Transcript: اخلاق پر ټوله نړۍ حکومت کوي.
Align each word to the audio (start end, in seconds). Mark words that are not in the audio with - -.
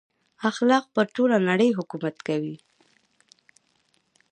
اخلاق 0.49 0.85
پر 0.95 1.05
ټوله 1.15 1.37
نړۍ 1.49 1.69
حکومت 1.77 2.15
کوي. 2.27 2.55